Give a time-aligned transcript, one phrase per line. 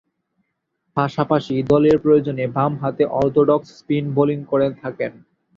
[0.97, 5.11] পাশাপাশি দলের প্রয়োজনে বামহাতে অর্থোডক্স স্পিন বোলিং করে থাকেন।